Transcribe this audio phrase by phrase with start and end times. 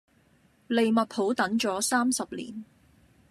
[0.65, 2.65] 利物浦等咗三十年